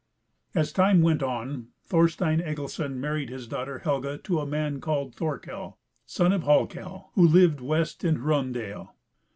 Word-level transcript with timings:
AS 0.55 0.71
time 0.71 1.03
went 1.03 1.21
on, 1.21 1.67
Thorstein 1.85 2.41
Egilson 2.41 2.99
married 2.99 3.29
his 3.29 3.47
daughter 3.47 3.77
Helga 3.77 4.17
to 4.23 4.39
a 4.39 4.47
man 4.47 4.81
called 4.81 5.13
Thorkel, 5.13 5.77
son 6.07 6.33
of 6.33 6.41
Hallkel, 6.41 7.11
who 7.13 7.27
lived 7.27 7.61
west 7.61 8.03
in 8.03 8.15
Hraundale. 8.15 8.95